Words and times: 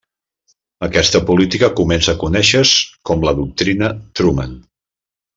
Aquesta 0.87 1.19
política 1.29 1.67
començà 1.81 2.15
a 2.17 2.19
conèixer-se 2.25 2.79
com 3.11 3.25
la 3.29 3.35
Doctrina 3.41 3.91
Truman. 4.21 4.57